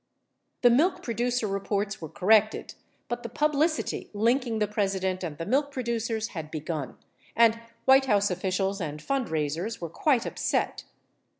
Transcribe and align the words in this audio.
48 0.63 0.63
The 0.71 0.77
milk 0.83 1.03
producer 1.03 1.47
reports 1.47 2.01
were 2.01 2.09
corrected, 2.09 2.73
but 3.07 3.21
the 3.21 3.29
publicity 3.29 4.09
linking 4.15 4.57
the 4.57 4.65
President 4.65 5.23
and 5.23 5.37
the 5.37 5.45
milk 5.45 5.71
producers 5.71 6.29
had 6.29 6.49
begun, 6.49 6.97
and 7.35 7.59
White 7.85 8.05
House 8.05 8.31
officials 8.31 8.81
and 8.81 8.99
fundraisers 8.99 9.79
were 9.79 9.89
quite 9.91 10.25
upset. 10.25 10.85